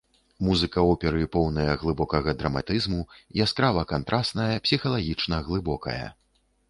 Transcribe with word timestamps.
Музыка 0.45 0.79
оперы 0.93 1.19
поўная 1.35 1.73
глыбокага 1.83 2.33
драматызму, 2.39 3.01
яскрава 3.47 3.83
кантрасная, 3.93 4.51
псіхалагічна 4.65 5.35
глыбокая. 5.51 6.01